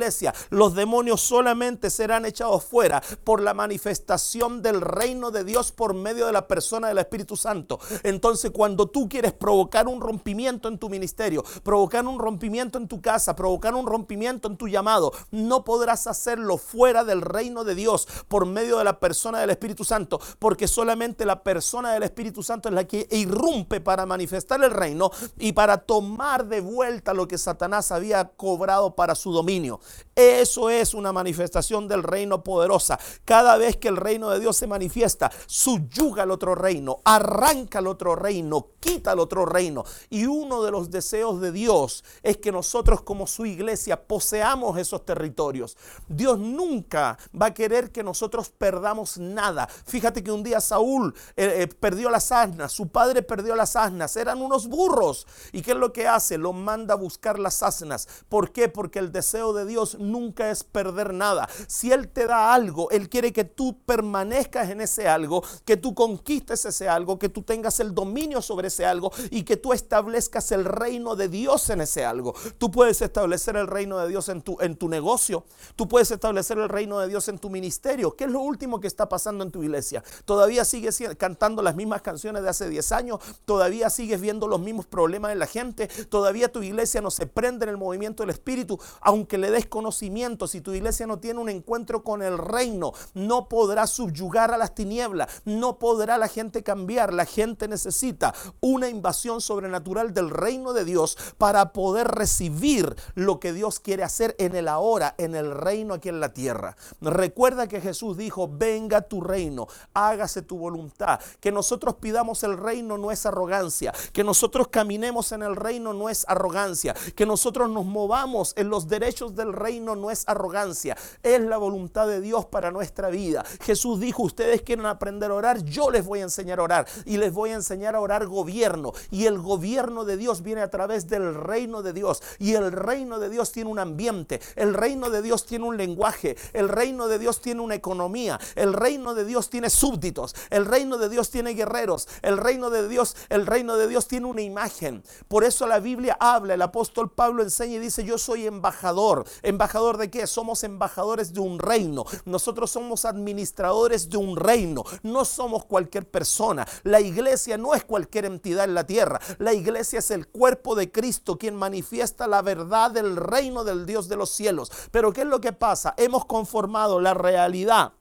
los 0.51 0.75
demonios 0.75 1.21
solamente 1.21 1.91
serán 1.91 2.25
echados 2.25 2.65
fuera 2.65 3.03
por 3.25 3.41
la 3.41 3.55
manifestación 3.55 4.63
del 4.63 4.81
reino 4.81 5.31
de 5.31 5.45
Dios 5.45 5.73
por 5.73 5.95
medio 5.95 6.27
de 6.27 6.33
la 6.33 6.49
persona 6.49 6.89
del 6.89 6.99
Espíritu 6.99 7.37
Santo. 7.37 7.79
Entonces, 8.03 8.51
cuando 8.51 8.87
tú 8.87 9.09
quieres 9.09 9.33
provocar 9.33 9.89
un 9.89 10.01
rompimiento 10.01 10.69
en 10.69 10.79
tu 10.79 10.89
ministerio, 10.89 11.45
provocar 11.63 12.07
un 12.07 12.19
rompimiento 12.19 12.79
en 12.79 12.89
tu 12.89 13.01
casa, 13.01 13.37
provocar 13.37 13.75
un 13.75 13.87
rompimiento 13.87 14.49
en 14.49 14.57
tu 14.57 14.69
llamado, 14.69 15.13
no 15.31 15.65
podrás 15.65 16.07
hacerlo 16.07 16.57
fuera 16.57 17.05
del 17.05 17.23
reino 17.23 17.65
de 17.65 17.75
Dios 17.75 18.09
por 18.29 18.47
medio 18.47 18.79
de 18.79 18.85
la 18.85 19.01
persona 19.01 19.41
del 19.41 19.51
Espíritu 19.51 19.85
Santo, 19.85 20.21
porque 20.39 20.69
solamente 20.69 21.25
la 21.25 21.43
persona 21.43 21.93
del 21.93 22.03
Espíritu 22.03 22.43
Santo 22.43 22.69
es 22.69 22.75
la 22.75 22.85
que 22.85 23.07
irrumpe 23.11 23.81
para 23.81 24.07
manifestar 24.07 24.63
el 24.63 24.71
reino 24.71 25.11
y 25.39 25.53
para 25.53 25.79
tomar 25.79 26.47
de 26.47 26.61
vuelta 26.61 27.15
lo 27.15 27.29
que 27.29 27.39
Satanás 27.39 27.93
había 27.93 28.25
cobrado 28.25 28.95
para 28.95 29.15
su 29.15 29.33
dominio. 29.33 29.80
Eso 30.15 30.69
es 30.69 30.93
una 30.93 31.13
manifestación 31.13 31.89
del 31.89 32.03
reino 32.03 32.43
poderosa. 32.45 32.99
Cada 33.25 33.57
vez 33.57 33.77
que 33.77 33.89
el 33.89 33.97
reino 33.97 34.29
de 34.31 34.41
Dios 34.41 34.57
se 34.57 34.67
manifiesta, 34.67 35.31
subyuga 35.47 36.25
al 36.25 36.31
otro 36.31 36.55
reino, 36.55 37.01
arranca 37.05 37.79
al 37.79 37.87
otro 37.87 38.17
reino, 38.17 38.69
quita 38.81 39.13
al 39.13 39.21
otro 39.21 39.47
reino. 39.47 39.85
Y 40.11 40.27
uno 40.27 40.63
de 40.63 40.71
los 40.73 40.91
deseos 40.91 41.41
de 41.41 41.53
Dios 41.53 42.05
es 42.23 42.37
que 42.37 42.53
nosotros 42.53 43.03
como 43.03 43.27
su 43.27 43.47
iglesia 43.47 44.07
poseamos 44.07 44.79
esos 44.79 45.07
territorios. 45.07 45.77
Dios 46.09 46.39
nunca 46.39 47.19
va 47.41 47.47
a 47.47 47.55
querer 47.55 47.91
que 47.91 48.03
nosotros 48.03 48.51
perdamos 48.51 49.17
nada. 49.17 49.67
Fíjate 49.67 50.23
que 50.23 50.33
un 50.33 50.43
día 50.43 50.61
Saúl 50.61 51.15
eh, 51.37 51.63
eh, 51.63 51.67
perdió 51.69 52.11
las 52.11 52.31
asnas, 52.33 52.73
su 52.73 52.89
padre 52.89 53.23
perdió 53.23 53.55
las 53.55 53.77
asnas, 53.77 54.17
eran 54.17 54.43
unos 54.43 54.67
burros. 54.67 55.27
¿Y 55.53 55.63
qué 55.63 55.71
es 55.73 55.77
lo 55.77 55.93
que 55.93 56.07
hace? 56.07 56.37
Lo 56.37 56.53
manda 56.53 56.95
a 56.95 56.97
buscar 56.97 57.39
las 57.39 57.63
asnas. 57.63 58.09
¿Por 58.29 58.53
qué? 58.53 58.69
Porque 58.69 58.99
el 58.99 59.13
deseo 59.13 59.53
de 59.53 59.65
Dios 59.65 59.70
nunca 59.99 60.51
es 60.51 60.65
perder 60.65 61.13
nada. 61.13 61.49
Si 61.67 61.93
Él 61.93 62.09
te 62.09 62.27
da 62.27 62.55
algo, 62.55 62.91
Él 62.91 63.09
quiere 63.09 63.33
que 63.33 63.45
tú 63.45 63.79
permanezcas 63.85 64.71
en 64.71 64.81
ese 64.81 65.09
algo, 65.09 65.43
que 65.65 65.77
tú 65.77 65.95
conquistes 65.95 66.65
ese 66.65 66.89
algo, 66.89 67.19
que 67.19 67.29
tú 67.29 67.43
tengas 67.43 67.81
el 67.81 67.95
dominio 67.95 68.43
sobre 68.43 68.69
ese 68.69 68.87
algo 68.87 69.13
y 69.31 69.43
que 69.43 69.57
tú 69.57 69.73
establezcas 69.73 70.53
el 70.53 70.65
reino 70.65 71.17
de 71.17 71.29
Dios 71.29 71.71
en 71.71 71.81
ese 71.81 72.05
algo. 72.05 72.35
Tú 72.59 72.71
puedes 72.71 73.03
establecer 73.03 73.57
el 73.57 73.67
reino 73.67 73.99
de 73.99 74.09
Dios 74.09 74.29
en 74.29 74.43
tu, 74.43 74.57
en 74.61 74.77
tu 74.77 74.89
negocio, 74.89 75.45
tú 75.77 75.89
puedes 75.89 76.11
establecer 76.11 76.59
el 76.59 76.69
reino 76.69 76.99
de 76.99 77.09
Dios 77.09 77.29
en 77.29 77.39
tu 77.39 77.51
ministerio. 77.51 78.15
¿Qué 78.17 78.25
es 78.25 78.31
lo 78.31 78.41
último 78.41 78.81
que 78.81 78.87
está 78.87 79.09
pasando 79.09 79.45
en 79.45 79.51
tu 79.51 79.63
iglesia? 79.63 80.03
Todavía 80.25 80.65
sigues 80.65 81.03
cantando 81.19 81.63
las 81.63 81.77
mismas 81.77 82.03
canciones 82.03 82.43
de 82.43 82.49
hace 82.49 82.69
10 82.69 82.93
años, 82.93 83.21
todavía 83.45 83.91
sigues 83.91 84.21
viendo 84.21 84.49
los 84.49 84.61
mismos 84.61 84.87
problemas 84.87 85.33
en 85.33 85.39
la 85.39 85.47
gente, 85.47 85.89
todavía 86.09 86.51
tu 86.51 86.63
iglesia 86.63 87.01
no 87.01 87.11
se 87.11 87.27
prende 87.27 87.65
en 87.65 87.71
el 87.71 87.77
movimiento 87.77 88.23
del 88.23 88.31
Espíritu, 88.31 88.79
aunque 89.01 89.39
le 89.39 89.51
des 89.51 89.60
conocimiento, 89.67 90.47
si 90.47 90.61
tu 90.61 90.73
iglesia 90.73 91.07
no 91.07 91.19
tiene 91.19 91.41
un 91.41 91.49
encuentro 91.49 92.03
con 92.03 92.23
el 92.23 92.39
reino, 92.39 92.93
no 93.15 93.49
podrá 93.49 93.87
subyugar 93.87 94.53
a 94.53 94.59
las 94.59 94.75
tinieblas, 94.75 95.43
no 95.45 95.79
podrá 95.79 96.19
la 96.19 96.29
gente 96.29 96.63
cambiar, 96.63 97.13
la 97.13 97.25
gente 97.25 97.69
necesita 97.69 98.35
una 98.61 98.89
invasión 98.89 99.41
sobrenatural 99.41 100.15
del 100.15 100.31
reino 100.31 100.73
de 100.73 100.85
Dios 100.85 101.17
para 101.39 101.73
poder 101.73 102.09
recibir 102.09 102.95
lo 103.15 103.41
que 103.41 103.53
Dios 103.53 103.81
quiere 103.81 104.03
hacer 104.03 104.35
en 104.39 104.55
el 104.55 104.69
ahora, 104.69 105.15
en 105.19 105.35
el 105.35 105.51
reino 105.51 105.95
aquí 105.95 106.09
en 106.09 106.21
la 106.21 106.33
tierra. 106.33 106.77
Recuerda 107.01 107.67
que 107.67 107.81
Jesús 107.81 108.17
dijo, 108.17 108.49
venga 108.49 109.03
tu 109.03 109.21
reino, 109.21 109.67
hágase 109.95 110.43
tu 110.43 110.59
voluntad. 110.59 111.21
Que 111.41 111.53
nosotros 111.53 111.97
pidamos 111.97 112.43
el 112.43 112.57
reino 112.57 112.99
no 112.99 113.11
es 113.11 113.27
arrogancia, 113.27 113.93
que 114.13 114.25
nosotros 114.25 114.69
caminemos 114.69 115.33
en 115.33 115.43
el 115.43 115.57
reino 115.57 115.93
no 115.93 116.09
es 116.09 116.25
arrogancia, 116.29 116.95
que 117.15 117.27
nosotros 117.27 117.71
nos 117.71 117.85
movamos 117.85 118.55
en 118.57 118.69
los 118.69 118.89
derechos 118.89 119.35
del 119.35 119.50
reino 119.53 119.97
no 119.97 120.11
es 120.11 120.25
arrogancia, 120.27 120.97
es 121.23 121.41
la 121.41 121.57
voluntad 121.57 122.07
de 122.07 122.21
Dios 122.21 122.47
para 122.47 122.71
nuestra 122.71 123.09
vida. 123.11 123.45
Jesús 123.63 124.01
dijo, 124.01 124.23
ustedes 124.23 124.63
quieren 124.63 124.87
aprender 124.87 125.31
a 125.31 125.35
orar, 125.35 125.63
yo 125.65 125.91
les 125.91 126.05
voy 126.05 126.21
a 126.21 126.25
enseñar 126.25 126.61
a 126.61 126.63
orar 126.65 126.87
y 127.05 127.17
les 127.17 127.33
voy 127.33 127.51
a 127.51 127.55
enseñar 127.55 127.95
a 127.95 128.01
orar 128.01 128.27
gobierno. 128.27 128.93
Y 129.11 129.27
el 129.27 129.39
gobierno 129.39 130.05
de 130.05 130.17
Dios 130.17 130.43
viene 130.43 130.63
a 130.63 130.71
través 130.71 131.09
del 131.09 131.35
reino 131.35 131.83
de 131.83 131.93
Dios. 131.93 132.23
Y 132.39 132.55
el 132.55 132.73
reino 132.73 133.19
de 133.19 133.29
Dios 133.31 133.53
tiene 133.53 133.71
un 133.71 133.79
ambiente, 133.79 134.41
el 134.57 134.75
reino 134.75 135.11
de 135.11 135.23
Dios 135.23 135.47
tiene 135.47 135.65
un 135.65 135.77
lenguaje, 135.77 136.37
el 136.53 136.69
reino 136.69 137.09
de 137.09 137.19
Dios 137.19 137.41
tiene 137.41 137.61
una 137.61 137.75
economía, 137.75 138.39
el 138.55 138.73
reino 138.73 139.15
de 139.15 139.25
Dios 139.25 139.51
tiene 139.51 139.71
súbditos, 139.71 140.35
el 140.51 140.67
reino 140.67 140.99
de 140.99 141.09
Dios 141.09 141.31
tiene 141.31 141.55
guerreros, 141.55 142.09
el 142.23 142.39
reino 142.39 142.71
de 142.71 142.89
Dios, 142.89 143.17
el 143.29 143.47
reino 143.47 143.77
de 143.77 143.89
Dios 143.89 144.07
tiene 144.09 144.27
una 144.27 144.43
imagen. 144.43 145.03
Por 145.29 145.45
eso 145.45 145.67
la 145.67 145.81
Biblia 145.81 146.17
habla, 146.21 146.55
el 146.55 146.63
apóstol 146.63 147.11
Pablo 147.11 147.43
enseña 147.43 147.77
y 147.77 147.79
dice, 147.79 148.05
yo 148.05 148.19
soy 148.19 148.47
embajador. 148.47 149.25
¿Embajador 149.43 149.97
de 149.97 150.11
qué? 150.11 150.27
Somos 150.27 150.65
embajadores 150.65 151.33
de 151.33 151.41
un 151.41 151.59
reino. 151.59 152.05
Nosotros 152.25 152.71
somos 152.71 153.05
administradores 153.05 154.11
de 154.11 154.17
un 154.17 154.37
reino. 154.37 154.85
No 155.03 155.25
somos 155.25 155.65
cualquier 155.65 156.09
persona. 156.09 156.67
La 156.83 157.01
iglesia 157.01 157.57
no 157.59 157.75
es 157.75 157.85
cualquier 157.85 158.25
entidad 158.25 158.65
en 158.65 158.75
la 158.75 158.87
tierra. 158.87 159.21
La 159.39 159.53
iglesia 159.53 159.99
es 160.01 160.11
el 160.11 160.29
cuerpo 160.29 160.75
de 160.75 160.91
Cristo 160.91 161.39
quien 161.39 161.57
manifiesta 161.57 162.27
la 162.27 162.43
verdad 162.43 162.91
del 162.91 163.17
reino 163.17 163.65
del 163.65 163.87
Dios 163.87 164.09
de 164.09 164.17
los 164.17 164.31
cielos. 164.31 164.71
Pero 164.91 165.13
¿qué 165.13 165.23
es 165.23 165.27
lo 165.27 165.41
que 165.41 165.53
pasa? 165.53 165.95
Hemos 165.97 166.25
conformado 166.25 167.01
la 167.01 167.15
realidad 167.15 167.93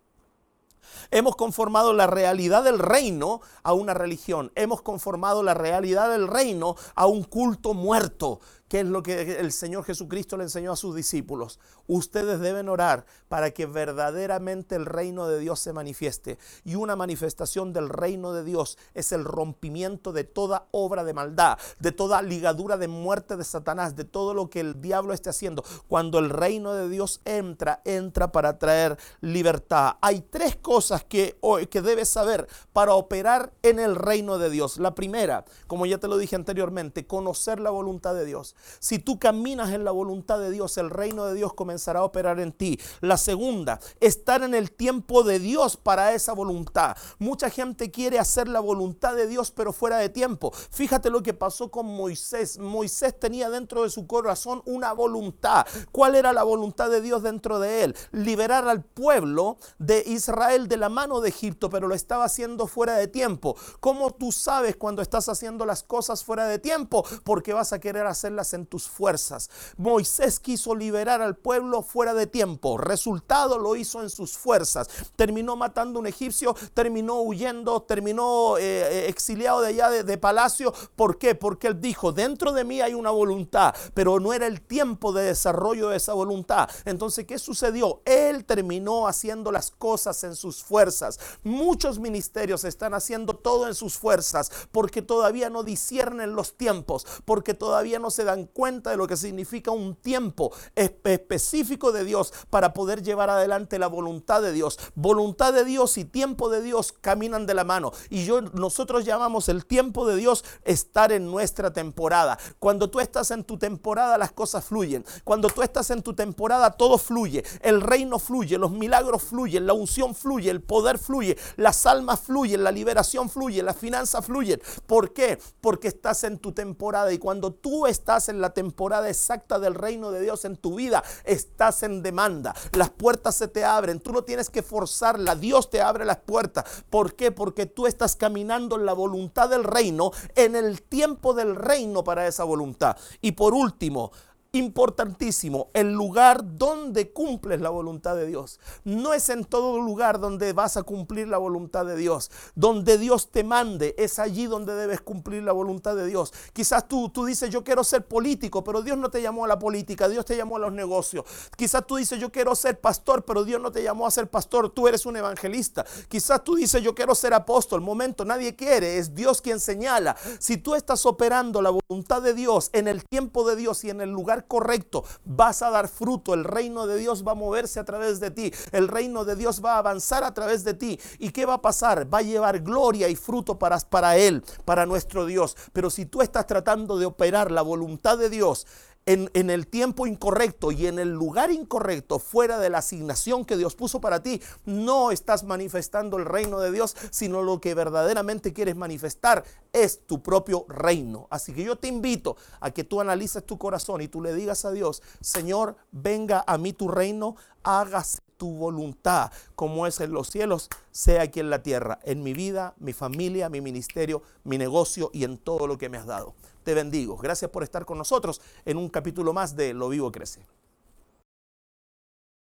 Hemos 1.12 1.36
conformado 1.36 1.94
la 1.94 2.08
realidad 2.08 2.64
del 2.64 2.80
reino 2.80 3.42
a 3.64 3.74
una 3.74 3.94
religión. 3.94 4.52
Hemos 4.56 4.82
conformado 4.82 5.42
la 5.42 5.54
realidad 5.54 6.12
del 6.12 6.28
reino 6.28 6.76
a 6.96 7.08
un 7.08 7.24
culto 7.24 7.74
muerto. 7.74 8.40
¿Qué 8.70 8.82
es 8.82 8.86
lo 8.86 9.02
que 9.02 9.40
el 9.40 9.52
Señor 9.52 9.84
Jesucristo 9.84 10.38
le 10.38 10.44
enseñó 10.44 10.72
a 10.72 10.76
sus 10.76 10.96
discípulos? 10.96 11.60
Ustedes 11.90 12.40
deben 12.40 12.70
orar 12.70 13.08
para 13.30 13.50
que 13.50 13.66
verdaderamente 13.66 14.76
el 14.76 14.86
reino 14.86 15.28
de 15.28 15.40
Dios 15.40 15.60
se 15.60 15.74
manifieste. 15.74 16.38
Y 16.64 16.76
una 16.76 16.96
manifestación 16.96 17.74
del 17.74 17.90
reino 17.90 18.32
de 18.32 18.44
Dios 18.44 18.78
es 18.94 19.12
el 19.12 19.24
rompimiento 19.26 20.14
de 20.14 20.24
toda 20.24 20.68
obra 20.70 21.04
de 21.04 21.16
maldad, 21.16 21.58
de 21.80 21.92
toda 21.92 22.22
ligadura 22.22 22.78
de 22.78 22.88
muerte 22.88 23.38
de 23.38 23.44
Satanás, 23.44 23.96
de 23.96 24.06
todo 24.06 24.36
lo 24.36 24.52
que 24.52 24.60
el 24.60 24.82
diablo 24.82 25.14
esté 25.14 25.32
haciendo. 25.32 25.64
Cuando 25.88 26.20
el 26.20 26.30
reino 26.30 26.76
de 26.76 26.90
Dios 26.90 27.22
entra, 27.26 27.82
entra 27.86 28.32
para 28.32 28.60
traer 28.60 28.96
libertad. 29.22 29.96
Hay 30.02 30.22
tres 30.22 30.56
cosas 30.56 31.04
que, 31.04 31.40
que 31.72 31.82
debes 31.82 32.10
saber 32.10 32.48
para 32.72 32.94
operar 32.94 33.52
en 33.64 33.80
el 33.80 33.96
reino 33.96 34.38
de 34.38 34.52
Dios. 34.52 34.78
La 34.78 34.94
primera, 34.94 35.44
como 35.66 35.88
ya 35.88 35.98
te 35.98 36.08
lo 36.08 36.20
dije 36.20 36.36
anteriormente, 36.36 37.08
conocer 37.08 37.60
la 37.60 37.72
voluntad 37.72 38.14
de 38.14 38.26
Dios. 38.26 38.56
Si 38.78 39.00
tú 39.00 39.18
caminas 39.18 39.72
en 39.72 39.86
la 39.86 39.92
voluntad 39.92 40.38
de 40.38 40.52
Dios, 40.52 40.78
el 40.78 40.92
reino 40.92 41.26
de 41.26 41.34
Dios 41.34 41.56
operar 42.04 42.40
en 42.40 42.52
ti. 42.52 42.80
La 43.02 43.18
segunda, 43.18 43.80
estar 44.00 44.44
en 44.44 44.54
el 44.54 44.72
tiempo 44.72 45.24
de 45.24 45.40
Dios 45.40 45.78
para 45.78 46.14
esa 46.14 46.34
voluntad. 46.34 46.96
Mucha 47.18 47.50
gente 47.50 47.92
quiere 47.92 48.20
hacer 48.20 48.48
la 48.48 48.60
voluntad 48.60 49.16
de 49.16 49.28
Dios 49.28 49.52
pero 49.52 49.74
fuera 49.74 49.98
de 49.98 50.10
tiempo. 50.10 50.52
Fíjate 50.72 51.10
lo 51.10 51.24
que 51.24 51.34
pasó 51.34 51.70
con 51.72 51.86
Moisés. 51.86 52.58
Moisés 52.60 53.20
tenía 53.20 53.50
dentro 53.50 53.84
de 53.84 53.90
su 53.90 54.08
corazón 54.08 54.62
una 54.66 54.94
voluntad. 54.94 55.66
¿Cuál 55.92 56.16
era 56.16 56.34
la 56.34 56.44
voluntad 56.44 56.90
de 56.90 57.02
Dios 57.02 57.24
dentro 57.24 57.60
de 57.60 57.84
él? 57.84 57.96
Liberar 58.12 58.68
al 58.68 58.84
pueblo 58.84 59.58
de 59.78 60.04
Israel 60.06 60.68
de 60.68 60.78
la 60.78 60.90
mano 60.90 61.22
de 61.22 61.30
Egipto, 61.30 61.70
pero 61.70 61.88
lo 61.88 61.96
estaba 61.96 62.26
haciendo 62.26 62.68
fuera 62.68 62.96
de 62.96 63.08
tiempo. 63.08 63.56
¿Cómo 63.80 64.12
tú 64.12 64.32
sabes 64.32 64.76
cuando 64.76 65.02
estás 65.02 65.30
haciendo 65.30 65.66
las 65.66 65.84
cosas 65.84 66.24
fuera 66.24 66.46
de 66.48 66.60
tiempo? 66.60 67.06
Porque 67.24 67.54
vas 67.54 67.74
a 67.74 67.80
querer 67.80 68.06
hacerlas 68.06 68.54
en 68.54 68.66
tus 68.66 68.88
fuerzas. 68.88 69.50
Moisés 69.78 70.40
quiso 70.40 70.76
liberar 70.76 71.22
al 71.22 71.36
pueblo 71.36 71.69
fuera 71.82 72.14
de 72.14 72.28
tiempo. 72.28 72.78
Resultado 72.78 73.58
lo 73.58 73.76
hizo 73.76 74.02
en 74.02 74.10
sus 74.10 74.38
fuerzas. 74.38 74.88
Terminó 75.16 75.56
matando 75.56 76.00
a 76.00 76.02
un 76.02 76.08
egipcio, 76.08 76.56
terminó 76.74 77.22
huyendo, 77.22 77.82
terminó 77.82 78.58
eh, 78.58 78.62
eh, 78.62 79.06
exiliado 79.08 79.62
de 79.62 79.68
allá 79.68 79.90
de, 79.90 80.18
palacio. 80.18 80.74
¿Por 80.96 81.18
qué? 81.18 81.36
Porque 81.36 81.68
él 81.68 81.80
dijo, 81.80 82.12
dentro 82.12 82.52
de 82.52 82.64
mí 82.64 82.82
hay 82.82 82.94
una 82.94 83.12
voluntad, 83.12 83.74
pero 83.94 84.20
no 84.20 84.34
era 84.34 84.48
el 84.48 84.62
tiempo 84.62 85.14
de 85.14 85.24
desarrollo 85.24 85.90
de 85.90 85.98
esa 85.98 86.14
voluntad. 86.14 86.70
Entonces, 86.86 87.26
¿qué 87.26 87.40
sucedió? 87.40 88.02
Él 88.06 88.46
terminó 88.46 89.08
haciendo 89.08 89.52
las 89.52 89.72
cosas 89.72 90.24
en 90.24 90.36
sus 90.36 90.64
fuerzas. 90.64 91.20
Muchos 91.44 92.00
ministerios 92.00 92.64
están 92.64 92.94
haciendo 92.94 93.36
todo 93.36 93.68
en 93.68 93.76
sus 93.76 93.98
fuerzas 93.98 94.52
porque 94.72 95.02
todavía 95.02 95.50
no 95.50 95.64
disciernen 95.64 96.34
los 96.34 96.58
tiempos, 96.58 97.06
porque 97.26 97.54
todavía 97.54 98.00
no 98.00 98.12
se 98.12 98.24
dan 98.24 98.46
cuenta 98.46 98.90
de 98.90 98.98
lo 98.98 99.08
que 99.08 99.18
significa 99.18 99.72
un 99.72 99.96
tiempo 99.96 100.52
específico 100.76 101.59
de 101.60 102.06
Dios 102.06 102.34
para 102.50 102.74
poder 102.74 103.04
llevar 103.04 103.30
adelante 103.30 103.80
la 103.80 103.88
voluntad 103.88 104.42
de 104.42 104.54
Dios. 104.54 104.80
Voluntad 104.96 105.54
de 105.54 105.66
Dios 105.66 105.98
y 105.98 106.06
tiempo 106.06 106.50
de 106.50 106.62
Dios 106.62 106.94
caminan 106.94 107.46
de 107.46 107.54
la 107.54 107.64
mano. 107.64 107.92
Y 108.10 108.26
yo, 108.26 108.42
nosotros 108.42 109.04
llamamos 109.06 109.50
el 109.50 109.66
tiempo 109.66 110.08
de 110.08 110.16
Dios 110.16 110.46
estar 110.64 111.12
en 111.12 111.30
nuestra 111.30 111.74
temporada. 111.74 112.40
Cuando 112.60 112.90
tú 112.90 113.00
estás 113.00 113.32
en 113.32 113.44
tu 113.44 113.58
temporada, 113.58 114.18
las 114.18 114.32
cosas 114.32 114.64
fluyen. 114.64 115.06
Cuando 115.24 115.50
tú 115.50 115.62
estás 115.62 115.90
en 115.90 116.02
tu 116.02 116.14
temporada, 116.14 116.72
todo 116.72 116.98
fluye. 116.98 117.44
El 117.62 117.82
reino 117.82 118.20
fluye, 118.20 118.58
los 118.58 118.72
milagros 118.72 119.24
fluyen, 119.24 119.68
la 119.68 119.74
unción 119.74 120.16
fluye, 120.16 120.50
el 120.50 120.62
poder 120.62 120.98
fluye, 120.98 121.38
las 121.58 121.86
almas 121.86 122.22
fluyen, 122.22 122.64
la 122.64 122.72
liberación 122.72 123.30
fluye, 123.30 123.62
las 123.64 123.76
finanzas 123.76 124.26
fluyen. 124.26 124.62
¿Por 124.88 125.14
qué? 125.14 125.40
Porque 125.62 125.90
estás 125.90 126.24
en 126.24 126.40
tu 126.40 126.54
temporada. 126.54 127.12
Y 127.12 127.18
cuando 127.18 127.52
tú 127.52 127.86
estás 127.86 128.30
en 128.30 128.40
la 128.40 128.52
temporada 128.52 129.10
exacta 129.10 129.60
del 129.60 129.76
reino 129.76 130.12
de 130.12 130.22
Dios 130.22 130.46
en 130.46 130.56
tu 130.56 130.76
vida, 130.76 131.04
estás 131.40 131.84
en 131.84 132.04
demanda. 132.04 132.54
Las 132.74 132.90
puertas 132.90 133.36
se 133.36 133.48
te 133.48 133.64
abren. 133.64 134.00
Tú 134.00 134.12
no 134.12 134.24
tienes 134.24 134.50
que 134.50 134.62
forzarla. 134.62 135.36
Dios 135.36 135.70
te 135.70 135.82
abre 135.82 136.06
las 136.06 136.18
puertas. 136.18 136.84
¿Por 136.90 137.16
qué? 137.16 137.32
Porque 137.32 137.66
tú 137.66 137.88
estás 137.88 138.16
caminando 138.16 138.76
en 138.76 138.86
la 138.86 138.94
voluntad 138.94 139.50
del 139.50 139.64
reino, 139.64 140.12
en 140.36 140.56
el 140.56 140.82
tiempo 140.82 141.34
del 141.34 141.56
reino 141.56 142.04
para 142.04 142.28
esa 142.28 142.44
voluntad. 142.44 142.98
Y 143.22 143.34
por 143.34 143.54
último, 143.54 144.12
importantísimo, 144.52 145.70
el 145.74 145.94
lugar 145.94 146.58
donde 146.58 147.12
cumples 147.12 147.62
la 147.62 147.70
voluntad 147.70 148.16
de 148.16 148.26
Dios. 148.26 148.60
No 148.84 149.14
es 149.14 149.30
en 149.30 149.46
todo 149.46 149.80
lugar 149.80 150.20
donde 150.20 150.54
vas 150.54 150.78
a 150.78 150.84
cumplir 150.84 151.28
la 151.28 151.38
voluntad 151.38 151.86
de 151.86 151.96
Dios. 151.96 152.32
Donde 152.56 152.98
Dios 152.98 153.30
te 153.32 153.44
mande, 153.44 153.96
es 153.98 154.20
allí 154.20 154.48
donde 154.48 154.76
debes 154.76 155.02
cumplir 155.02 155.44
la 155.44 155.52
voluntad 155.52 155.96
de 155.96 156.06
Dios. 156.06 156.34
Quizás 156.54 156.88
tú, 156.88 157.10
tú 157.10 157.26
dices, 157.26 157.50
yo 157.50 157.64
quiero 157.64 157.84
ser 157.84 158.06
político, 158.06 158.64
pero 158.64 158.82
Dios 158.82 158.98
no 158.98 159.10
te 159.10 159.22
llamó 159.22 159.46
a 159.46 159.48
la 159.48 159.60
política, 159.60 160.10
Dios 160.10 160.26
te 160.26 160.36
llamó 160.36 160.58
a 160.58 160.60
los 160.60 160.74
negocios. 160.74 161.26
Quizás 161.56 161.86
tú 161.86 161.98
dices, 161.98 162.20
yo 162.20 162.32
quiero 162.32 162.56
ser 162.56 162.80
pastor, 162.80 163.24
pero 163.26 163.44
Dios 163.44 163.62
no 163.62 163.72
te 163.72 163.84
llamó 163.84 164.08
a 164.08 164.12
ser 164.12 164.30
pastor, 164.30 164.70
tú 164.70 164.88
eres 164.88 165.06
un 165.06 165.18
evangelista. 165.18 165.86
Quizás 166.08 166.44
tú 166.44 166.56
dices, 166.56 166.82
yo 166.82 166.96
quiero 166.96 167.16
ser 167.16 167.34
apóstol. 167.34 167.82
Momento, 167.82 168.26
nadie 168.26 168.56
quiere, 168.56 168.98
es 168.98 169.14
Dios 169.14 169.42
quien 169.42 169.60
señala. 169.60 170.16
Si 170.40 170.58
tú 170.58 170.76
estás 170.76 171.06
operando 171.06 171.62
la 171.62 171.70
voluntad 171.70 172.22
de 172.22 172.34
Dios 172.34 172.70
en 172.74 172.88
el 172.88 173.04
tiempo 173.04 173.48
de 173.48 173.56
Dios 173.56 173.84
y 173.84 173.90
en 173.90 174.02
el 174.02 174.12
correcto, 174.48 175.04
vas 175.26 175.62
a 175.62 175.70
dar 175.70 175.88
fruto. 175.88 176.34
El 176.34 176.44
reino 176.44 176.88
de 176.88 176.98
Dios 176.98 177.26
va 177.26 177.34
a 177.34 177.36
moverse 177.36 177.80
a 177.80 177.86
través 177.86 178.20
de 178.20 178.32
ti. 178.32 178.54
El 178.72 178.88
reino 178.88 179.26
de 179.26 179.36
Dios 179.36 179.64
va 179.64 179.76
a 179.76 179.80
avanzar 179.80 180.24
a 180.24 180.34
través 180.34 180.64
de 180.64 180.74
ti. 180.74 181.00
¿Y 181.18 181.32
qué 181.32 181.46
va 181.46 181.56
a 181.56 181.62
pasar? 181.62 182.12
Va 182.12 182.20
a 182.20 182.24
llevar 182.24 182.60
gloria 182.62 183.10
y 183.10 183.16
fruto 183.16 183.58
para, 183.58 183.80
para 183.80 184.18
Él, 184.18 184.44
para 184.66 184.86
nuestro 184.86 185.26
Dios. 185.26 185.56
Pero 185.74 185.90
si 185.90 186.06
tú 186.06 186.22
estás 186.22 186.48
tratando 186.48 186.98
de 186.98 187.06
operar 187.06 187.52
la 187.52 187.62
voluntad 187.62 188.18
de 188.18 188.30
Dios, 188.30 188.68
en, 189.10 189.50
el 189.50 189.66
tiempo 189.66 190.06
incorrecto 190.06 190.72
y 190.72 190.86
en 190.86 191.00
el 191.00 191.10
lugar 191.10 191.50
incorrecto, 191.52 192.20
fuera 192.20 192.60
de 192.60 192.70
la 192.70 192.78
asignación 192.78 193.44
que 193.44 193.58
Dios 193.58 193.76
puso 193.76 194.00
para 194.00 194.22
ti, 194.22 194.40
no 194.66 195.10
estás 195.10 195.44
manifestando 195.44 196.18
el 196.18 196.26
reino 196.26 196.60
de 196.60 196.72
Dios, 196.72 196.96
sino 197.10 197.42
lo 197.42 197.60
que 197.60 197.74
verdaderamente 197.74 198.54
quieres 198.54 198.76
manifestar 198.76 199.44
es 199.74 200.06
tu 200.06 200.22
propio 200.22 200.66
reino. 200.70 201.28
Así 201.32 201.54
que 201.54 201.64
yo 201.64 201.76
te 201.76 201.88
invito 201.88 202.38
a 202.60 202.70
que 202.70 202.84
tú 202.84 203.02
analices 203.02 203.44
tu 203.44 203.58
corazón 203.58 204.02
y 204.02 204.08
tú 204.08 204.22
le 204.22 204.36
digas 204.36 204.64
a 204.66 204.72
Dios, 204.72 205.02
Señor, 205.22 205.76
venga 205.92 206.44
a 206.46 206.60
mí 206.60 206.74
tu 206.74 206.88
reino, 206.88 207.36
hágase 207.64 208.20
tu 208.40 208.56
voluntad, 208.56 209.32
como 209.54 209.86
es 209.86 210.00
en 210.00 210.14
los 210.14 210.30
cielos, 210.30 210.70
sea 210.92 211.24
aquí 211.24 211.42
en 211.42 211.52
la 211.52 211.62
tierra, 211.62 212.00
en 212.04 212.24
mi 212.24 212.34
vida, 212.34 212.74
mi 212.80 212.94
familia, 212.94 213.50
mi 213.50 213.62
ministerio, 213.62 214.24
mi 214.46 214.58
negocio 214.58 215.12
y 215.14 215.26
en 215.26 215.38
todo 215.38 215.68
lo 215.68 215.78
que 215.78 215.90
me 215.90 215.98
has 215.98 216.08
dado. 216.08 216.34
Te 216.64 216.74
bendigo. 216.74 217.18
Gracias 217.18 217.52
por 217.52 217.64
estar 217.64 217.86
con 217.86 217.98
nosotros 217.98 218.42
en 218.66 218.78
un 218.78 218.90
capítulo 218.90 219.34
más 219.34 219.56
de 219.56 219.74
Lo 219.74 219.90
Vivo 219.90 220.12
Crece. 220.12 220.42